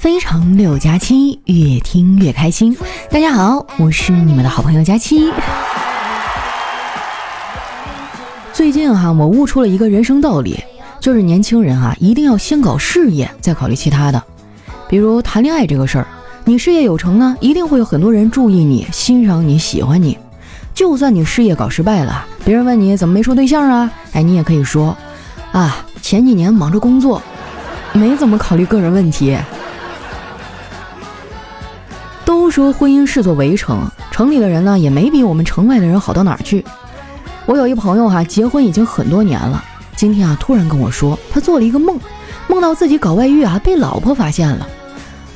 [0.00, 2.74] 非常六加七，越听越开心。
[3.10, 5.30] 大家好，我是你们的好朋友佳期。
[8.54, 10.58] 最近哈，我悟出了一个人生道理，
[11.00, 14.22] 就是年轻人啊，一定要先搞事业，再考虑其他的。
[14.88, 16.06] 比如谈恋爱这个事儿，
[16.46, 20.16] 你事业有成呢，一定会有很多人注意你、欣赏你、喜欢你。
[20.72, 23.92] 就算你事业搞失败了，别人问你怎么没处对象啊？
[24.12, 24.96] 哎，你也可以说
[25.52, 27.20] 啊，前几年忙着工作，
[27.92, 29.36] 没怎么考虑个人问题。
[32.50, 36.64] 说婚姻是座围城，城里的人呢也没比我们城外的人好到哪儿去。
[37.46, 39.62] 我有一朋友哈，结婚已经很多年了，
[39.96, 41.98] 今天啊突然跟我说，他做了一个梦，
[42.48, 44.66] 梦到自己搞外遇啊，被老婆发现了。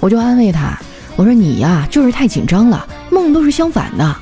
[0.01, 0.79] 我就安慰他，
[1.17, 4.17] 我说你呀就是太紧张了，梦都是相反的。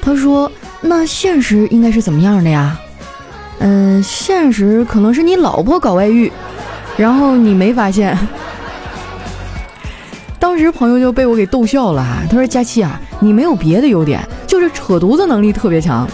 [0.00, 2.78] 他说那现实应该是怎么样的呀？
[3.58, 6.32] 嗯，现实可能是你老婆搞外遇，
[6.96, 8.16] 然后你没发现。
[10.42, 16.04] 当时朋友就被我给逗笑了哈，他说：“佳期啊，你没有别的优点，就是扯犊子能力特别强。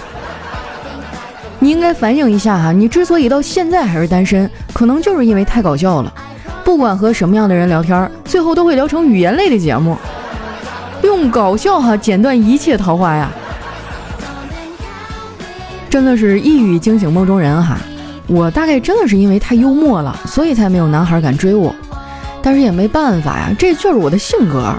[1.59, 6.13] 你应该反省一下哈，你之所以到现在还是单身，可能就是因为太搞笑了。
[6.63, 9.97] 不管和什么样的人聊天，最后都会聊成语言类的节目，
[11.03, 13.33] 用搞笑哈剪断一切桃花呀！
[15.89, 17.79] 真的是一语惊醒梦中人哈。
[18.27, 21.75] 我大概真的是因为太幽默了，所以才没有男孩敢追我。”
[22.49, 24.73] 但是也没办法呀，这就是我的性格。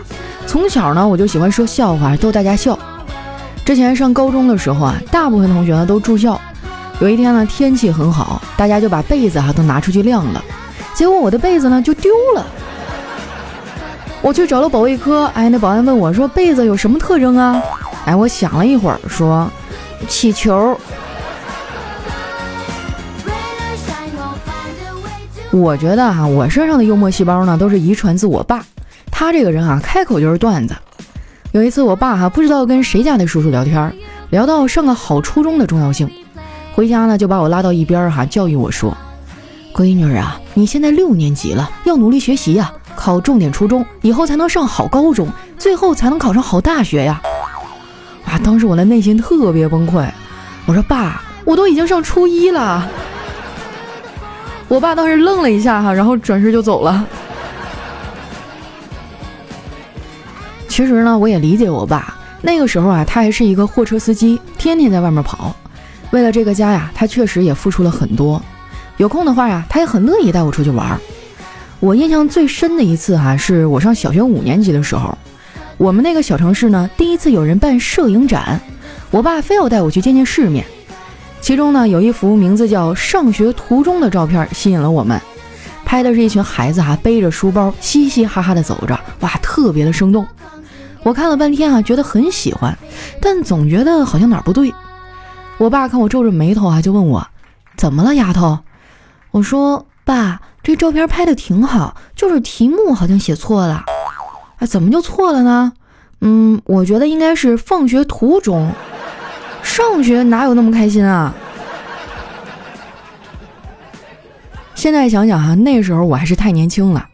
[0.48, 2.76] 从小呢，我就喜欢说笑话逗大家笑。
[3.64, 6.42] 之前上高中的时候啊，大部分同学呢都住校。
[7.00, 10.44] 有一天呢，天气很好，大家就把被子啊都拿出去晾了。
[10.96, 12.44] 结果我的被子呢就丢了。
[14.24, 17.62] 我去找了保卫科，哎，那保安问我说：“被子有什么特征啊？”
[18.06, 19.48] 哎，我想了一会儿说
[20.10, 20.76] ：“起球。”
[25.52, 28.64] 我觉得哈，我身上的幽默细胞呢，都是遗传自我爸。
[29.12, 30.76] 他这个人啊，开口就是段子。
[31.52, 33.92] 有一次，我爸哈不知道跟谁家的叔叔聊天，
[34.30, 36.08] 聊到上个好初中的重要性，
[36.76, 38.96] 回家呢就把我拉到一边哈，教育我说
[39.74, 45.28] ：“闺女啊，你现在六年级了，要努力学习呀，考重点初中，以后才能上好高中，
[45.58, 47.20] 最后才能考上好大学呀。”
[48.30, 50.08] 哇，当时我的内心特别崩溃。
[50.68, 52.88] 我说：“爸，我都已经上初一了。”
[54.70, 57.06] 我爸当时愣了一下哈，然后转身就走了。
[60.68, 62.16] 其实呢，我也理解我爸。
[62.42, 65.54] 那个时候啊，他还是一个货车司机，天天在外面跑。
[66.12, 68.42] 为了这个家呀，他确实也付出了很多。
[68.98, 70.98] 有空的话呀，他也很乐意带我出去玩。
[71.80, 75.18] 我印象最深的一次哈，是我上小学五年级的时候，
[75.78, 78.62] 我们那个小城市呢，第一次有人办摄影展，
[79.10, 80.64] 我爸非要带我去见见世面。
[81.42, 85.20] 其中呢，有一幅名字叫《上学途中》的照片吸引了我们，
[85.86, 90.28] 拍的是一群孩子哈背着书包，嘻嘻哈哈的走着，哇，特别的生动。
[91.02, 92.78] 我看了半天啊，觉得很喜欢，
[93.22, 94.74] 但总觉得好像哪儿不对。
[95.58, 97.26] 我爸看我皱着眉头啊，就问我
[97.78, 98.60] 怎么了，丫头？
[99.32, 103.86] 我说爸，这照片拍的挺好，就是题目好像写错了。
[104.58, 105.72] 啊，怎么就错了呢？
[106.22, 108.72] 嗯，我觉得应该是放学途中。
[109.70, 111.32] 上学哪有那么开心啊？
[114.74, 117.08] 现在想想哈，那时候我还是太年轻了。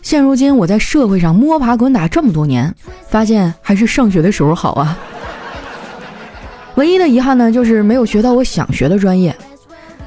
[0.00, 2.74] 现如今我在社会上摸爬滚打这么多年，
[3.10, 4.98] 发现还是上学的时候好啊。
[6.76, 9.36] 唯一的遗憾呢，就是没有学到我想学的专业。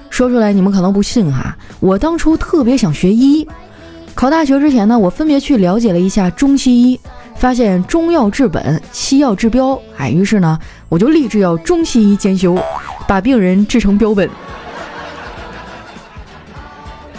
[0.10, 3.48] 说出来你们可能不信哈，我当初特别想学医。
[4.16, 7.00] 考大学之前呢，我分别去了解了一下中西医。
[7.36, 10.60] 发现中药治本，西药治标，哎，于是呢，
[10.92, 12.62] 我就立志要中西医兼修，
[13.08, 14.30] 把病人治成标本。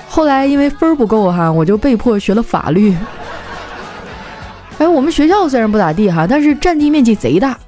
[0.07, 2.95] 后来因为分儿不够哈，我就被迫学了法律。
[4.77, 7.59] 哎，我们学校虽然不咋地哈，但是占地面积贼大。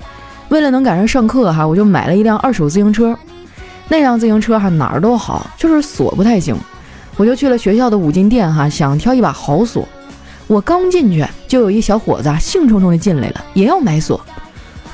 [0.50, 3.16] 为了能赶上上课哈，我就买了一辆二手自行车。
[3.88, 6.54] 那辆自行车哈哪儿都好，就是锁不太行。
[7.16, 9.89] 我就去了学校的五金店哈，想挑一把好锁。
[10.48, 14.21] 我刚进去，就有一小伙子兴冲冲的进来了，也要买锁。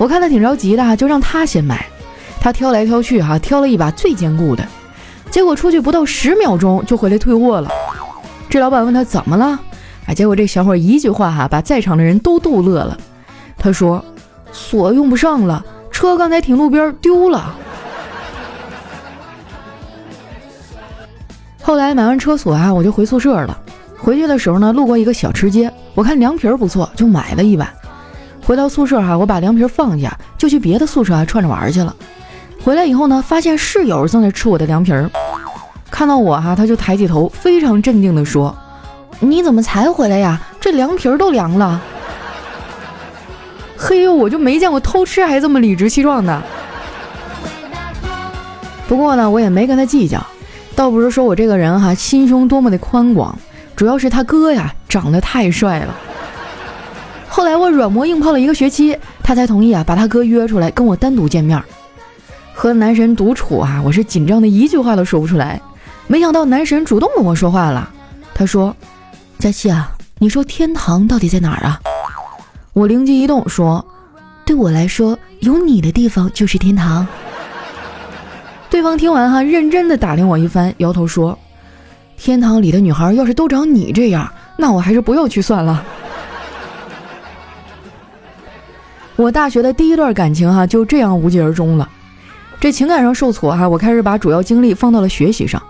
[0.01, 1.85] 我看他挺着急的，就让他先买。
[2.41, 4.67] 他挑来挑去，哈，挑了一把最坚固的。
[5.31, 7.71] 结果出去不到十秒钟，就回来退货了。
[8.49, 9.61] 这老板问他怎么了？
[10.07, 12.97] 哎，结果这小伙一句话，哈，把在场的人都逗乐了。
[13.59, 14.03] 他说
[14.51, 17.55] ：“锁用不上了，车刚才停路边丢了。”
[21.61, 23.61] 后来买完车锁啊，我就回宿舍了。
[23.99, 27.69] 回去的时候呢，路过一个小吃街，我看凉皮儿不错，就买了一碗。
[28.51, 31.95] 回到宿舍哈，我把凉皮放下，就去别的宿舍还串着玩去了。
[32.65, 35.09] 回来以后呢，发现室友正在吃我的凉皮儿，
[35.89, 38.53] 看到我哈，他就抬起头，非常镇定地说
[39.21, 40.41] ：“你怎么才回来呀？
[40.61, 41.81] 这凉皮儿都凉了。”
[43.79, 46.43] 嘿呦，我就没见过偷吃还这么理直气壮的。
[48.89, 50.21] 不过呢，我也没跟他计较，
[50.75, 53.39] 倒不是说我这个人哈心胸多么的宽广，
[53.77, 55.95] 主要是他哥呀长得太帅了。
[57.33, 61.63] 后来我软磨硬泡了一个学期，他才同意啊把他哥约出来跟我单独见面。
[62.53, 65.59] 和男神独处啊，我是紧张的一句话都说不出来。
[66.09, 67.89] 没想到男神主动跟我说话了，
[68.35, 68.75] 他说
[69.39, 71.81] ：“佳期啊，你说天堂到底在哪儿啊？”
[72.75, 73.83] 我灵机一动说
[74.45, 77.07] ：“对我来说，有你的地方就是天堂。”
[78.69, 81.39] 对方听完哈，认真的打量我一番，摇头说
[82.19, 85.83] ：“天堂里的女孩要是都长你这样，那我还是不要去算了。”
[89.21, 91.87] 我大学的第一段感情哈就这样无疾而终了。
[92.59, 95.63] 这情感上受挫哈，我开始把主要精力放到了学习上。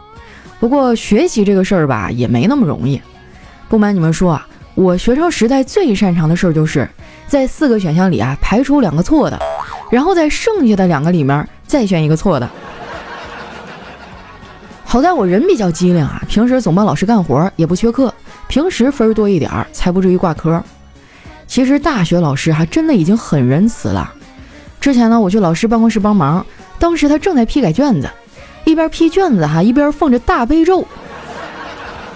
[0.60, 3.02] 不过学习这个事儿吧，也没那么容易。
[3.68, 6.88] 不瞒你们说啊，我学生时代最擅长的事儿就是
[7.26, 9.36] 在四个选项里啊排除两个错的，
[9.90, 12.48] 然后在剩下的两个里面再选一个错的。
[14.84, 18.14] 好在我人比较机灵啊，平时总帮老师干活，也不缺课，
[18.46, 20.62] 平时分多一点儿，才不至于挂科。
[21.50, 24.14] 其实大学老师还真的已经很仁慈了。
[24.80, 26.46] 之前呢，我去老师办公室帮忙，
[26.78, 28.08] 当时他正在批改卷子，
[28.64, 30.86] 一边批卷子哈，一边放着大悲咒。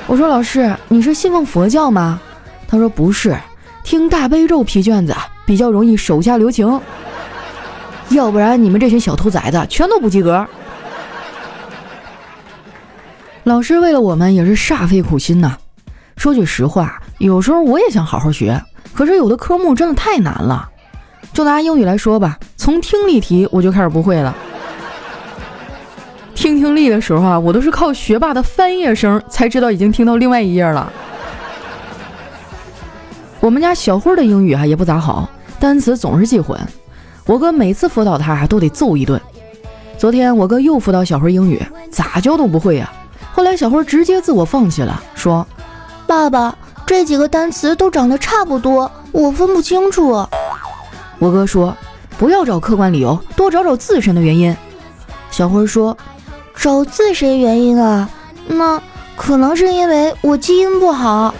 [0.06, 2.20] 我说：“老师，你是信奉佛教吗？”
[2.68, 3.36] 他说：“不是，
[3.82, 5.12] 听大悲咒批卷子
[5.44, 6.80] 比较容易手下留情，
[8.10, 10.46] 要不然你们这群小兔崽子全都不及格。”
[13.42, 15.58] 老师为了我们也是煞费苦心呐。
[16.16, 18.62] 说句实话，有时候我也想好好学，
[18.94, 20.70] 可是有的科目真的太难了。
[21.32, 24.34] 就拿英语来说吧，从听力题我就开始不会了。
[26.34, 30.92] 听听力的时候啊，我都是靠学霸的翻页声才知道已经听到另外一页了。
[33.40, 36.58] 我们家小辉的英语啊也不咋好，单词总是记混。
[37.26, 39.20] 我哥每次辅导他都得揍一顿。
[39.96, 41.60] 昨天我哥又辅导小辉英语，
[41.90, 42.92] 咋教都不会呀。
[43.32, 45.46] 后来小辉直接自我放弃了，说
[46.06, 46.56] ：“爸爸，
[46.86, 50.26] 这几个单词都长得差不多，我分不清楚。”
[51.18, 51.76] 我哥说
[52.18, 54.56] ：“不要找客观理由，多找找自身的原因。”
[55.30, 55.96] 小辉说
[56.54, 58.08] ：“找自身原因啊？
[58.46, 58.80] 那
[59.16, 61.34] 可能是因为我基因不好。”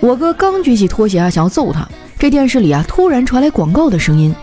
[0.00, 1.88] 我哥刚举起拖鞋啊，想要揍他，
[2.18, 4.34] 这电视里啊突然传来广告的声音：“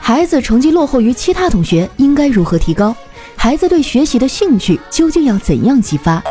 [0.00, 2.94] 孩子成绩落后于其他同学，应该如何提高？”
[3.36, 6.22] 孩子对学习的兴趣究竟要怎样激发？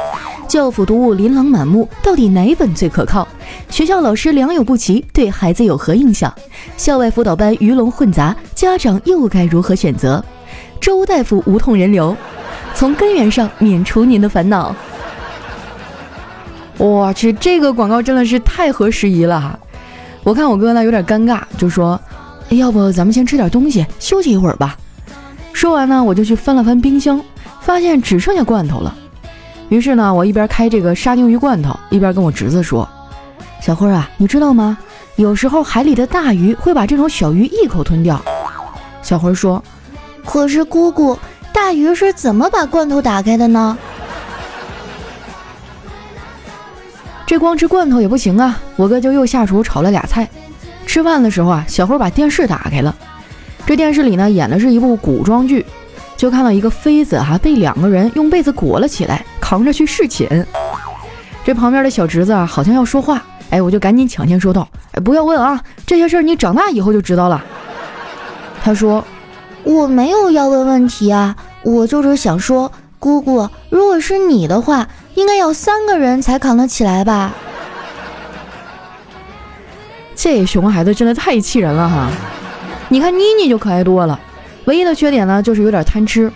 [0.50, 3.28] 教辅读物琳琅满目，到底哪本最可靠？
[3.69, 6.34] 学校老师良莠不齐，对孩子有何影响？
[6.75, 10.25] 校外辅导班鱼龙混杂，家长又该如何选择？
[10.81, 12.18] 周大夫无痛人流，
[12.74, 14.75] 从根源上免除您的烦恼。
[16.80, 19.60] 我去，这个广告真的是太合时宜了哈！
[20.24, 22.02] 我看我哥呢有点尴尬，就说
[22.50, 24.75] ：“要不咱们先吃点东西，休息一会儿吧。”
[25.54, 27.24] 说完呢，我就去翻了翻冰箱，
[27.62, 28.95] 发现只剩下罐头了。
[29.69, 32.89] 于是呢，我一边开这个沙丁鱼罐头，一边跟我侄子说
[33.62, 34.77] ：“小辉啊，你知道吗？
[35.16, 38.19] 有时候海里的大鱼会把这种小鱼一口吞掉。”
[39.04, 39.63] 小辉说
[40.25, 41.18] ：“可是姑姑，
[41.54, 43.77] 大鱼是怎么把罐头打开的呢？”
[47.28, 50.28] 这光吃罐头也不行啊，我哥就又下厨炒了俩菜。
[50.88, 52.95] 吃饭的时候啊，小辉把电视打开了。
[53.68, 55.64] 这电视里呢演的是一部古装剧，
[56.18, 60.46] 就看到一个妃子哈被两个人用被子裹了起来，扛着去侍寝。
[61.44, 67.44] 这旁边的小侄子啊好像要说话，哎，我就赶紧抢先说道：“哎，不要问啊，这些事儿你长大以后就知道了。”
[68.64, 69.04] 他说
[69.66, 77.34] ：“我没有要问问题啊，我就是想说，姑姑，如果是你的话，应该要三个人才扛得起来吧？”
[80.14, 82.12] 这熊孩子真的太气人了哈！
[82.90, 84.20] 你看妮妮就可爱多了，
[84.66, 86.32] 唯一的缺点呢就是有点贪吃。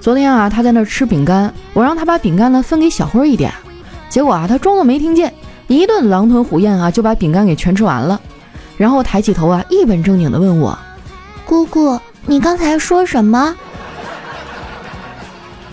[0.00, 3.52] 昨天啊，他在那吃饼干，我让他把饼干呢分给小辉一点，
[4.08, 5.32] 结果啊，他装作没听见，
[5.66, 8.18] 一顿狼吞虎咽啊，就把饼干给全吃完了。
[8.78, 10.78] 然后抬起头啊，一本正经的问我
[11.44, 13.54] ：“姑姑，你刚才说什么？”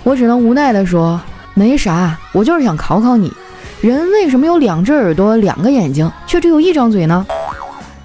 [0.03, 1.19] 我只能无奈的说
[1.55, 3.31] ：“没啥，我就是想考考你，
[3.79, 7.25] 人为什么有两只耳朵、两个眼睛，却只有一张嘴呢？”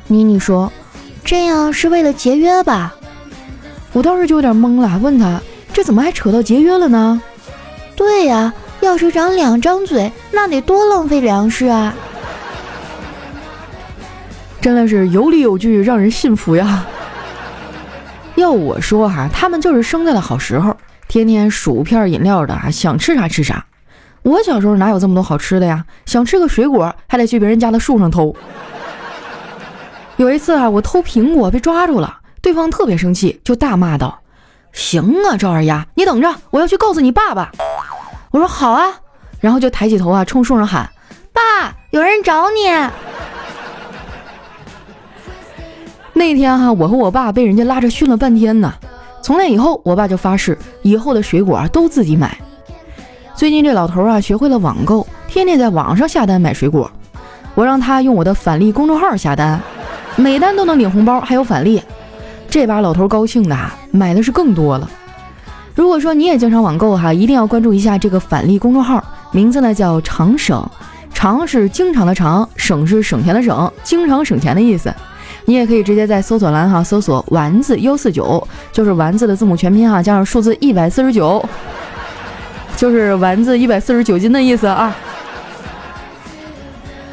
[0.06, 0.72] 妮妮说。
[1.24, 2.92] 这样是为了节约吧？
[3.92, 5.40] 我当时就有点懵了，问他
[5.72, 7.20] 这怎么还扯到节约了呢？
[7.96, 11.94] 对呀，要是长两张嘴，那得多浪费粮食啊！
[14.60, 16.84] 真的是有理有据，让人信服呀。
[18.36, 20.76] 要我说哈，他们就是生在了好时候，
[21.08, 23.64] 天天薯片饮料的，想吃啥吃啥。
[24.22, 25.84] 我小时候哪有这么多好吃的呀？
[26.06, 28.34] 想吃个水果还得去别人家的树上偷。
[30.16, 34.20] 有一次啊，我偷苹果被抓住了，对方特别生气，就大骂道
[34.72, 37.52] ：“行啊，赵二丫，你等着，我要去告诉你爸爸。”
[38.32, 38.88] 我说：“好啊。”
[39.40, 40.88] 然后就抬起头啊，冲树上喊
[41.32, 42.70] ：“爸，有人找你。”
[46.14, 48.72] 那天哈，我和我爸被人家拉着训了半天呢。
[49.22, 52.38] 从那以后，我爸就发誓，以后的水果啊都自己买。
[53.34, 56.90] 最近这老头啊，学会了网购，天天在网上下单买水果。
[57.54, 59.60] 我让他用我的返利公众号下单，
[60.16, 61.82] 每单都能领红包，还有返利。
[62.52, 64.90] 这把老头高兴的啊买的是更多了。
[65.74, 70.62] 如果说你也经常网购哈，一定要关注一下这个返利公众号，名字呢叫常省，
[71.14, 74.94] 常是经常的常，省是省钱的省，经常省钱的意思。
[75.46, 81.42] 你也可以直接在搜索栏哈搜索丸子幺四九，就是丸子的字母全拼哈，加上数字一百四十九。
[82.76, 84.94] 就是丸子一百四十九斤的意思啊！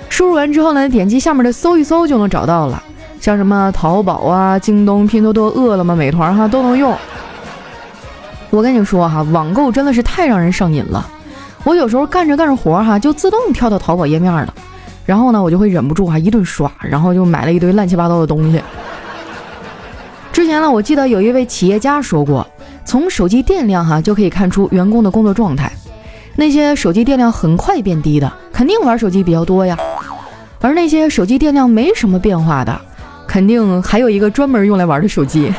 [0.10, 2.84] 输入完之后呢，点击下面的搜一搜就能找到了，
[3.20, 6.96] 像什么淘宝啊、京东、拼多多、饿了么、美团哈都能用。
[8.50, 11.08] 我跟你说哈，网购真的是太让人上瘾了。
[11.64, 14.54] 我有时候干着干着活哈，就自动跳到淘宝页面了，
[15.06, 18.62] 然后呢，我就会忍不住哈一顿刷，然后就买了一堆乱七八糟的东西。
[20.32, 22.48] 之前呢，我记得有一位企业家说过。
[22.86, 25.72] 从手机电量哈就可以看出员工的工作状态，
[26.36, 29.76] 那些手机电量很快变低的，肯定玩手机比较多呀；
[30.60, 32.82] 而那些手机电量没什么变化的，
[33.30, 35.54] 肯定还有一个专门用来玩的手机。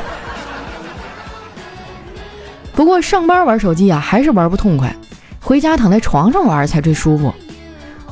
[2.74, 4.92] 不过上班玩手机啊，还是玩不痛快，
[5.40, 7.32] 回家躺在床上玩才最舒服。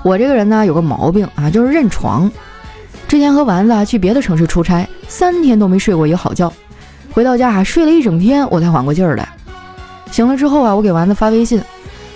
[0.04, 2.30] 我这个人呢有个毛病啊，就是认床。
[3.08, 6.52] 之前和丸子啊去别的城市出差，三天都没睡过一个好觉。
[7.10, 9.28] 回到家啊，睡了一整天，我才缓过劲儿来。
[10.12, 11.60] 醒了之后啊，我给丸子发微信，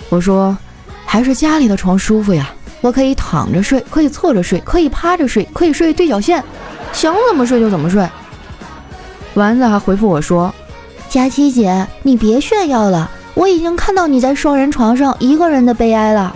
[0.07, 0.57] 我说
[1.05, 6.41] ：“还是家里的床舒服呀，我可以躺着睡，可以侧着睡，可以趴着睡，可以睡对角线，
[6.93, 8.07] 想怎么睡就怎么睡。”
[9.35, 10.53] 丸子还回复我说
[11.09, 16.33] ：“佳琪姐，你别炫耀了，我已经看到你在双人床上一个人的悲哀了。”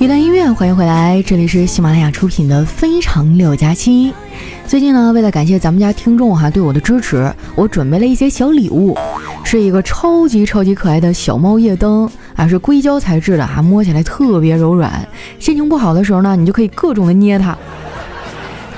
[0.00, 4.12] 一段音乐，欢迎回来，这里是喜马拉雅出品的《非常六加七》。
[4.64, 8.96] 最近呢，为了感谢咱们家听众哈对我的支持，我准备了一些小礼物，
[9.42, 15.04] 是一个超级超级可爱的小猫夜灯啊，是硅胶材质的哈，摸起来特别柔软，
[15.40, 17.58] 心情不好的时候呢，你就可以各种的捏它。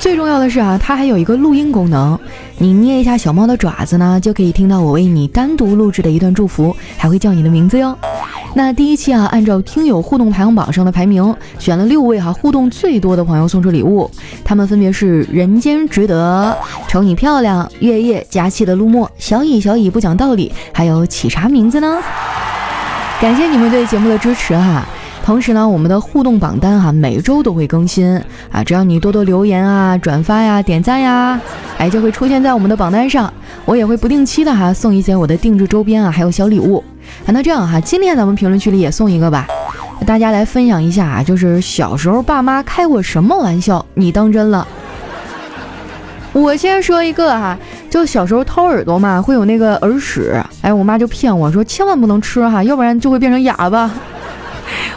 [0.00, 2.18] 最重要的是啊，它还有一个录音功能，
[2.56, 7.94] 你捏一下小猫的爪子呢，就可以听到我为你单独录制的一段祝福，还会叫你的名字哟。
[8.54, 14.10] 那第一期啊，按照听友互动排行榜上的排名，选了六位哈互动最多的朋友送出礼物，
[14.42, 16.56] 他们分别是人间值得、
[16.88, 21.98] 瞅你漂亮、月夜佳期的陆墨、小乙小乙不讲道理，还有起啥名字呢？
[23.20, 24.82] 感谢你们对节目的支持哈。
[25.22, 31.40] 同时呢，我们的互动榜单哈每周都会更新啊，只要你多多留言啊、转发呀、点赞呀，
[31.78, 33.32] 哎就会出现在我们的榜单上。
[33.64, 36.82] 我也会不定期的哈送一些我的定制周边啊，还有小礼物。
[37.26, 39.46] 啊那这样哈，今天咱们评论区里也送一个吧，
[40.04, 44.66] 大家来分享一下啊，就是小时候爸妈开过什么玩笑，你当真了？
[46.32, 47.56] 我先说一个哈，
[47.88, 53.90] 就小时候掏耳朵嘛，会有那个耳屎，哎，我妈就骗我说千万不能吃哈，要不然就会变成哑巴。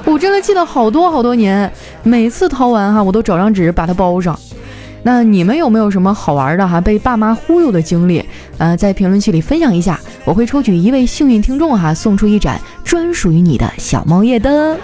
[0.05, 1.71] 我真的记得好多好多年，
[2.03, 4.37] 每次掏完哈，我都找张纸把它包上。
[5.01, 8.23] 那你们有没有什么好玩的哈被爸妈忽悠的经历？
[8.57, 14.77] 呃，在评论区里分享一下，我会抽取一位幸运听众哈，送出一盏专属于你的小猫夜灯。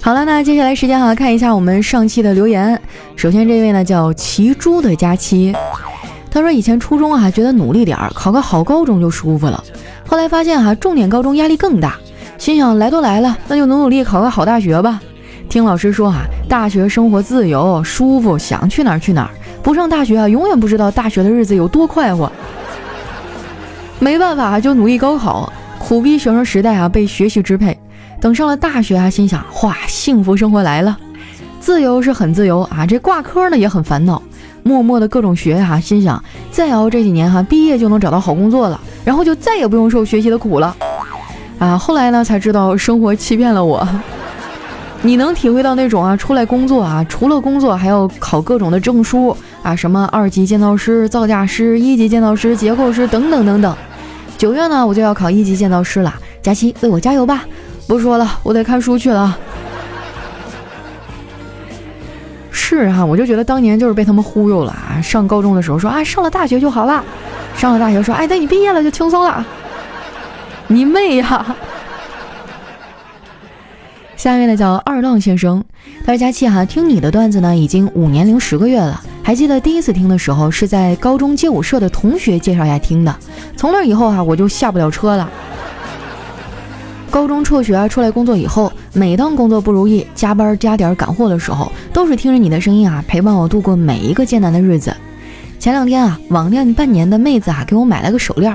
[0.00, 2.80] 好了，那接下来时间哈，看一下我们上期的留言。
[3.14, 5.54] 首先这位呢叫骑猪的佳期，
[6.30, 9.62] 他说以前初中啊觉得努力点考个好高中就舒服了，
[10.06, 11.96] 后来发现哈重点高中压力更大，
[12.38, 15.00] 心想来都来了，那就努努力考个好大学吧。
[15.48, 19.30] 听老师说啊，大学生活自由舒服，想去哪儿去哪儿。
[19.62, 22.30] 不上大学啊，永远不知道大学的日子有多快活。
[23.98, 27.76] 没办法，就努力高考，苦逼学生时代啊被学习支配。
[28.20, 30.96] 等上了大学啊，心想哇，幸福生活来了，
[31.60, 34.22] 自由是很自由啊，这挂科呢也很烦恼，
[34.62, 40.76] 默默的各种学哈，心想再熬这几年哈，毕业就能找到好工作了，然后就再也不用受学习的苦了。
[41.58, 43.86] 啊，后来呢才知道生活欺骗了我。
[45.02, 53.76] 你能体会到那种啊，出来工作啊，除了工作还要考各种的证书啊，什么二级建造师、造价师、一级建造师、结构师等等等等。
[54.36, 57.44] 九月呢，我就要考一级建造师了，佳期为我加油吧！
[57.86, 59.36] 不说了，我得看书去了。
[62.50, 65.00] 是哈，我就觉得当年就是被他们忽悠了啊。
[65.00, 67.02] 上高中的时候说啊，上了大学就好了；
[67.56, 69.44] 上了大学说，哎，等你毕业了就轻松了。
[70.70, 71.56] 你妹呀！
[74.16, 75.64] 下面呢叫二浪先生，
[76.04, 79.02] 他说佳期哈，听你的段子呢已经五年零十个月了。
[79.22, 83.16] 还记得第一次听的时候是在高中街舞社的同学介绍下听的，
[83.56, 85.30] 从那以后哈我就下不了车了。
[87.10, 94.94] 高中辍学，出来工作以后，每当工作不如意、加班加点赶货的时候，都是听着你的声音啊，陪伴我度过每一个艰难的日子。
[95.58, 98.54] 前两天啊，网恋半年的妹子啊，给我买了个手链，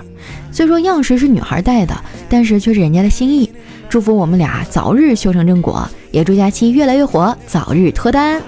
[0.52, 1.94] 虽说样式是女孩戴的，
[2.30, 3.52] 但是却是人家的心意。
[3.90, 8.42] 祝福我们俩早日修成正果，也祝佳期越来越火，早日脱单。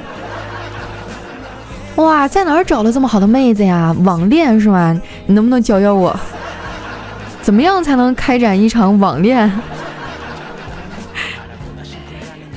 [1.98, 3.96] 哇，在哪儿找了这么好的妹子呀？
[4.04, 4.98] 网恋是吧？
[5.28, 6.18] 你能不能教教我，
[7.42, 9.52] 怎么样才能开展一场网恋？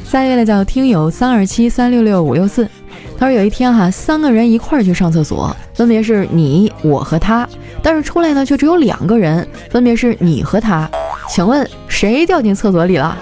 [0.06, 2.68] 下一位呢叫听友三二七三六六五六四，
[3.18, 7.48] 他说有一天哈，三个人一块儿去上厕所，分别是你、我和他，
[7.82, 10.88] 但是出来呢却只有两个人，分别是你和他。
[11.28, 13.18] 请问谁掉进厕所里了？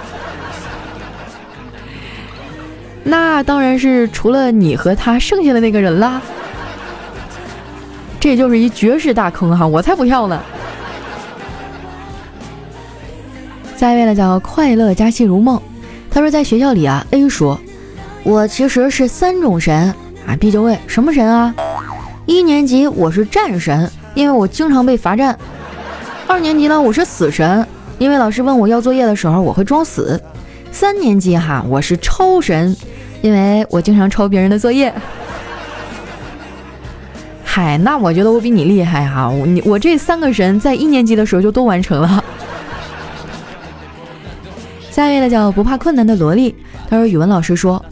[3.02, 6.20] 那当然是除了你和他剩下的那个人啦。
[8.20, 10.40] 这就是一绝世大坑哈，我才不跳呢。
[13.76, 15.60] 下一位呢叫快乐佳期如梦，
[16.10, 17.60] 他说在学校里啊，A 说，
[18.26, 19.94] 我其实是三种神
[20.26, 20.34] 啊。
[20.34, 21.54] B 就问什么神啊？
[22.26, 25.38] 一年级我是战神，因为我经常被罚站。
[26.26, 27.64] 二年级呢我是死神。
[27.98, 30.20] 因为老师问我要作业的时候，我会装死。
[30.72, 32.76] 三年级哈，我是超神，
[33.22, 34.92] 因为我经常抄别人的作业。
[37.44, 42.24] 嗨，那我觉得我比你厉害哈，你我这三个神在一年级的时候就都完成了。
[44.90, 46.56] 下一位呢叫不怕困难的萝莉，
[46.90, 47.82] 他说语文老师说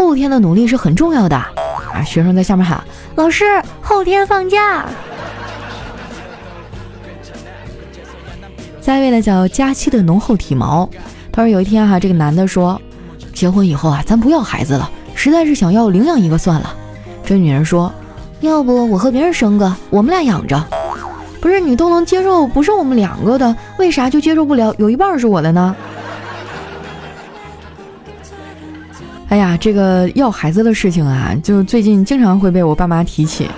[0.00, 2.82] 后天的努力是很重要的啊，学生在下面喊
[3.16, 3.44] 老师
[3.82, 4.88] 后天放假。
[8.80, 10.88] 下一位呢叫佳期的浓厚体毛，
[11.30, 12.80] 他说有一天哈，这个男的说，
[13.34, 16.74] 结婚以后啊，咱不要孩子了，实在是想要领养一个算了。
[17.22, 17.92] 这女人说，
[18.40, 20.64] 要不我和别人生个，我们俩养着。
[21.42, 25.76] 不是你都能接受不是我们两个的，为啥就接受不了有一半是我的呢？
[29.30, 33.48] 哎呀，这个要孩子的事情啊，就最近经常会被我爸妈提起。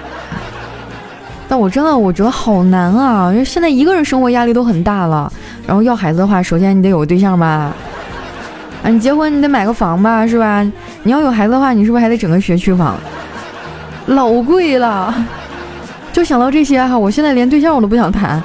[1.48, 5.32] 但我真的我觉得好难啊，因为现在一个人生活压力都很大了。
[5.66, 7.72] 然后要孩子的话，首先你得有个对象吧，
[8.82, 10.62] 啊，你结婚你得买个房吧，是吧？
[11.04, 12.98] 你要有孩子的话，你是不是还得整个学区房？
[14.06, 15.14] 老贵了。
[16.12, 18.42] 就想到这些哈，我现在连对象我都不想谈。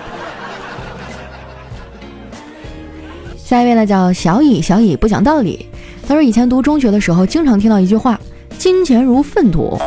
[3.35, 5.67] 下一位呢叫小乙，小乙不讲道理。
[6.07, 8.17] 他说以前读中学的时候，经常听到一句话：
[8.57, 9.77] 金钱如粪土。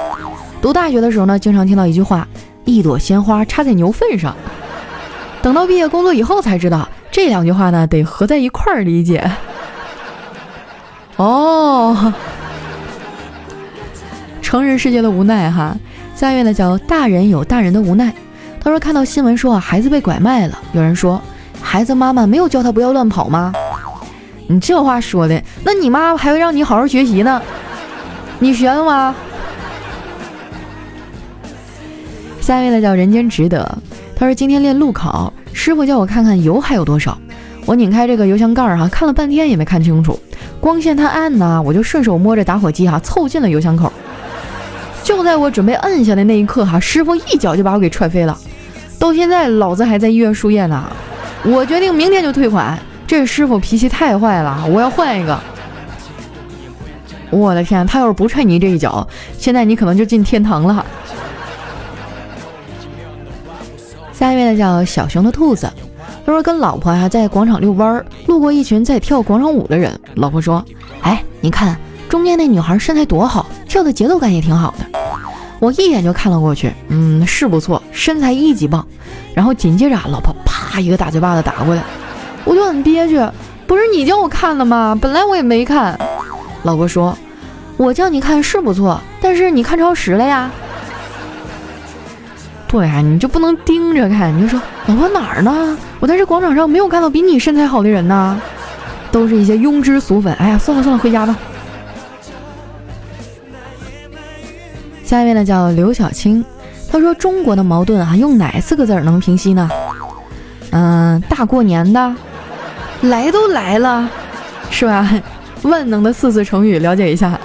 [0.61, 2.29] 读大学的时候呢，经常听到一句话。
[2.67, 4.37] 一朵鲜花插在牛粪上，
[5.43, 9.29] 等到毕业工作以后才知道，这两句话呢得合在一块儿理解。
[11.17, 12.13] 哦，
[14.41, 15.75] 成人世界的无奈哈。
[16.15, 18.13] 下面呢叫大人有大人的无奈。
[18.61, 21.21] 他说看到新闻说啊孩子被拐卖了，有人说
[21.61, 23.53] 孩子妈妈没有教他不要乱跑吗？
[24.51, 27.41] 你这话说的，那你妈还会让你好好学习呢？
[28.41, 29.15] 你学了吗？
[32.41, 33.79] 下一位呢叫人间值得，
[34.17, 37.17] 他说今天练路考，师傅叫我看看油还有多少。
[37.65, 40.19] 我拧开这个油箱盖儿哈，看了半天也没看清楚，
[40.59, 43.93] 光线太暗呢，我就顺手摸着打火机哈，凑近了油箱口。
[45.05, 48.37] 就在我准备摁下的那一刻哈，师傅一脚就把我给踹飞了。
[48.99, 50.91] 到现在老子还在医院输液呢。
[51.45, 52.77] 我决定明天就退款，
[53.11, 55.37] 这师傅脾气太坏了，我要换一个。
[57.29, 59.05] 我的天，他要是不踹你这一脚，
[59.37, 60.87] 现在你可能就进天堂了。
[64.13, 65.69] 下一位呢叫小熊的兔子，
[66.25, 70.65] 他说跟老婆啊在广场遛弯儿，路过一群在跳广场舞的人，老婆说
[71.03, 71.77] ：“哎，你看
[72.09, 75.01] 中间那女孩身材多好，跳的节奏感也挺好的。”
[75.59, 78.87] 我一眼就看了过去，嗯，是不错，身材一级棒。
[79.35, 81.83] 然后紧接着，老婆啪一个大嘴巴子打过来，
[82.45, 83.21] 我就很憋屈，
[83.67, 84.99] 不是你叫我看的吗？
[85.01, 85.99] 本来我也没看。
[86.63, 87.17] 老婆说
[87.77, 90.51] ：“我叫你看是不错，但是你看超时了呀。”
[92.67, 95.77] 对啊，你就不能盯着看，你就说老婆哪儿呢？
[95.99, 98.41] 我在这广场上没有看到比你身材好的人呢，
[99.11, 100.33] 都是一些庸脂俗粉。
[100.35, 101.37] 哎呀，算了算了，回家吧。
[105.05, 106.45] 下一位呢叫刘小青，
[106.91, 109.69] 他说中国的矛盾啊，用哪四个字能平息呢？
[110.71, 112.15] 嗯，大过年的，
[113.03, 114.09] 来都来了，
[114.71, 115.11] 是吧？
[115.63, 117.39] 万能的四字成语，了解一下。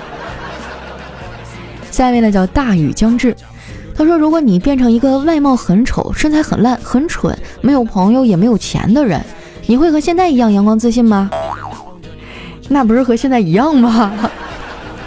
[1.92, 3.36] 下一位呢叫大雨将至，
[3.96, 9.22] 他说：“如果你变成一个外貌很丑、身材很烂、很蠢、没有朋友也没有钱的人，
[9.66, 11.30] 你会和现在一样阳光自信吗？”
[12.68, 14.12] 那不是和现在一样吗？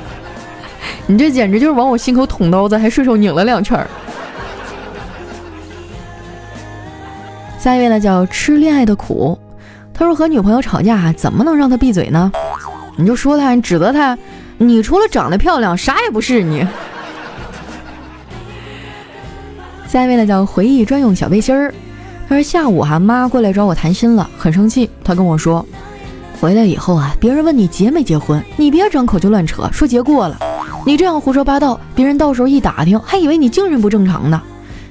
[1.07, 3.87] 你这简直就是往我心口捅刀子，还顺手拧了两圈儿。
[7.59, 9.39] 下一位呢，叫吃恋爱的苦。
[9.99, 12.31] 他说和女朋友吵架，怎么能让她闭嘴呢？
[12.97, 14.17] 你就说他，你指责他，
[14.57, 16.65] 你除了长得漂亮，啥也不是你。
[19.89, 21.75] 下一位呢，叫回忆专用小背心儿。
[22.29, 24.89] 他说下午哈，妈过来找我谈心了，很生气。
[25.03, 25.67] 他跟我说，
[26.41, 30.39] 回来以后啊，别人问你结没结婚，你别张口就乱扯，说结过了。
[30.87, 34.41] 你这样胡说八道，别人到时候一打听，还以为你精神不正常呢。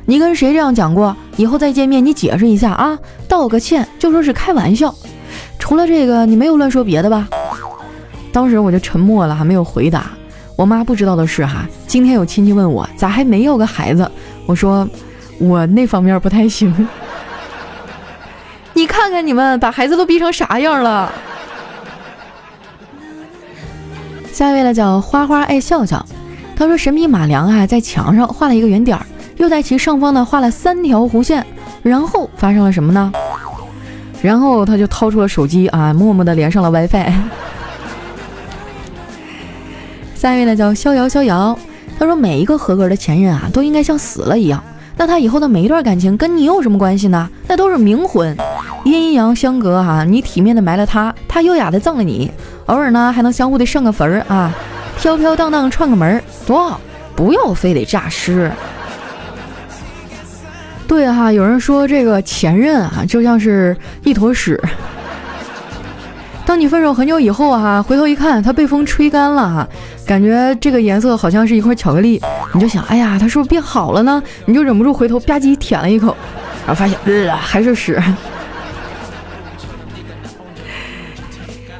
[0.10, 1.14] 你跟谁这样讲过？
[1.36, 4.96] 以后再见面，你解释一下啊，道个歉，就说是开玩笑。
[5.60, 7.28] 除了这个，你没有乱说别的吧？
[8.32, 10.06] 当时我就沉默了，还没有回答。
[10.56, 14.10] 我妈不知道的是哈，今天有亲戚问我咋还没有个孩子，
[14.46, 14.88] 我说
[15.40, 16.74] 我那方面不太行。
[18.74, 21.12] 你看看你们把孩子都逼成啥样了？
[24.32, 26.06] 下一位呢叫花花爱笑笑，
[26.56, 29.06] 他说神笔马良啊在墙上画了一个圆点儿。
[29.38, 31.46] 又在其上方呢画了三条弧线，
[31.82, 33.12] 然后发生了什么呢？
[34.22, 37.14] 然后他就掏出了手机啊，默默的连上了 WiFi。
[40.16, 41.58] 下一位呢叫逍遥逍遥，
[42.00, 44.62] 他说每一个合格的前任啊都应该像死了一样，
[44.98, 47.30] 那他以后的每一段感情跟你有什么关系呢？
[47.48, 48.36] 那都是冥婚，
[48.86, 52.32] 阴阳相隔哈，你体面的埋了他，他优雅的葬了你，
[52.66, 54.52] 偶尔呢还能相互的上个坟儿啊，
[55.00, 56.82] 飘飘荡荡串个门儿，多好，
[57.16, 58.52] 不要非得诈尸。
[60.88, 64.60] 对哈，有人说这个前任啊，就像是一坨屎。
[66.46, 69.68] 当你分手很久以后哈，回头一看，它被风吹干了哈，
[70.06, 72.22] 感觉这个颜色好像是一块巧克力，
[72.54, 74.24] 你就想，哎呀，它是不是变好了呢？
[74.46, 76.16] 你就忍不住回头吧唧舔了一口，
[76.66, 78.02] 然后发现，呃，还是屎。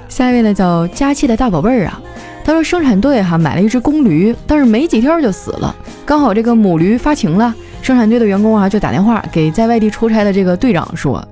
[0.10, 2.02] 下一位呢，叫佳期的大宝贝儿啊，
[2.44, 5.74] 他说生产队哈买了一只公驴，但是没几天就死了，
[6.06, 7.56] 刚好这个母驴发情了。
[7.88, 11.26] 生产队的员工啊，就打电话给在外地出差的这个队长说：“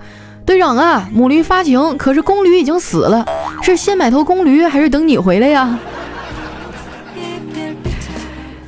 [0.47, 3.25] 队长啊，母驴发情，可是公驴已经死了，
[3.61, 5.77] 是先买头公驴，还是等你回来呀？”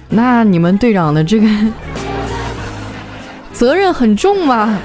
[0.10, 1.48] 那你们队长的这个
[3.54, 4.78] 责任很重吗？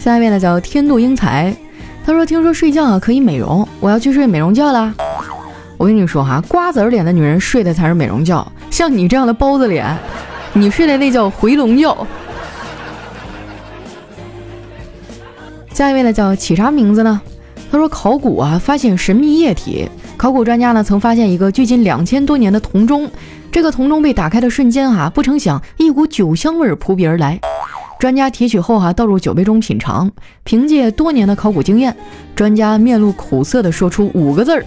[0.00, 1.54] 下一位呢叫天妒英才，
[2.04, 4.92] 他说：“听说睡觉啊可以美容，我要去睡美容觉啦。”
[5.78, 8.44] 我跟你说哈，瓜子脸的女人睡的才是美容觉。
[8.74, 9.86] 像你这样的包子脸，
[10.52, 11.96] 你睡的那叫回笼觉。
[15.72, 17.20] 下一位呢叫起啥名字呢？
[17.70, 23.08] 他说考古啊发现神秘液体，考古专家呢曾发现一个距今两千多年的铜钟，
[23.52, 27.38] 这个铜钟被打开的瞬间哈，不成想一股酒香味扑鼻而来。
[28.00, 30.10] 专家提取后哈倒入酒杯中品尝，
[30.42, 31.96] 凭借多年的考古经验，
[32.34, 34.66] 专家面露苦涩的说出五个字儿：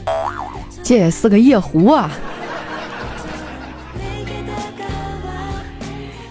[0.81, 2.09] 这是个夜壶啊。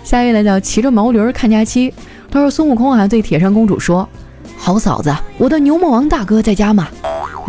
[0.06, 1.92] 下一位呢叫骑着毛驴看假期。
[2.30, 4.08] 他说孙悟空啊对铁扇公主说
[4.56, 6.86] ：“好嫂子，我的牛魔王大哥在家吗？”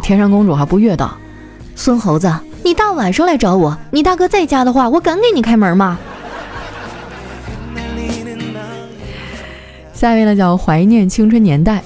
[0.02, 1.16] 铁扇公主还不悦道
[1.76, 6.00] ：“孙猴子，你大晚上来找我，你大哥在家的话，我敢给你开门吗？”
[9.94, 11.84] 下一位呢叫怀念青春年代。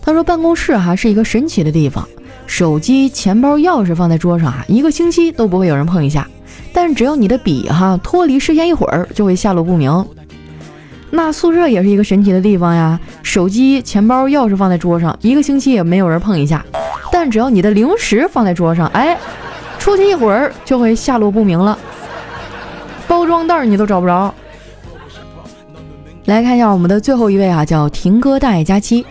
[0.00, 2.08] 他说办公室哈是一个神奇的地方，
[2.46, 6.26] 手机、钱包、钥匙放在桌上啊，一个星期都不会有人碰一下。
[6.72, 10.04] 但只要你的笔哈脱离视线一会儿，就会下落不明。
[11.10, 16.64] 那宿舍也是一个神奇的地方呀，手机、钱包、钥匙放在桌上，一个星期也没有人碰一下。
[17.12, 19.16] 但只要你的零食放在桌上，哎，
[19.78, 21.78] 出去一会儿就会下落不明了，
[23.06, 24.34] 包装袋你都找不着。
[26.24, 29.06] 来看一下我们的最后一位啊，叫婷哥大爷佳期，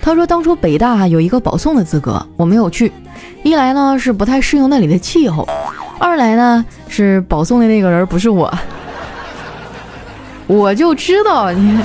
[0.00, 2.92] 他说当初北大有一个保送的资格，我没有去，
[3.42, 5.48] 一来呢是不太适应那里的气候。
[6.02, 8.52] 二来呢是保送的那个人不是我，
[10.48, 11.78] 我就知道你，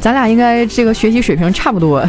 [0.00, 2.00] 咱俩应该这个学习水平差不多。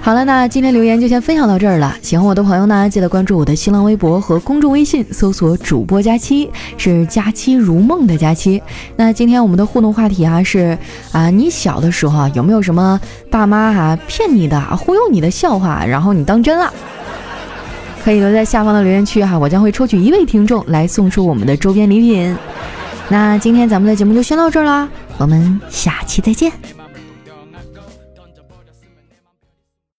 [0.00, 1.94] 好了，那今天留言就先分享到这儿了。
[2.00, 8.62] 喜欢我的朋友呢，记得关注我的新浪微博和公众微信，搜索主播佳期，是佳期如梦的佳期。
[8.96, 10.78] 那今天我们的互动话题啊是
[11.12, 12.98] 啊，你小的时候有没有什么
[13.30, 16.72] 爸妈哈骗你的、忽悠你的笑话，然后你当真了？
[18.04, 22.36] 可以留在下方的留言区哈，我将会抽取一位听众来送出我们的周边礼品。
[23.08, 24.86] 那今天咱们的节目就先到这儿啦，
[25.16, 26.52] 我们下期再见。